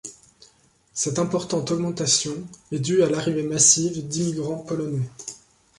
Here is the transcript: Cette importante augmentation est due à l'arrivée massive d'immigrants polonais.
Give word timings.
Cette 0.95 1.19
importante 1.19 1.69
augmentation 1.69 2.31
est 2.71 2.79
due 2.79 3.03
à 3.03 3.09
l'arrivée 3.11 3.43
massive 3.43 4.07
d'immigrants 4.07 4.57
polonais. 4.57 5.07